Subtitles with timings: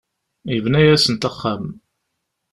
[0.53, 1.65] Yebna-asent axxam.